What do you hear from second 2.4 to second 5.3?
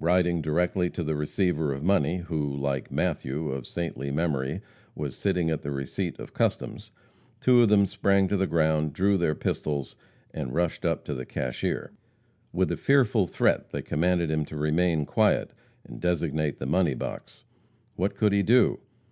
like Matthew, of saintly memory, was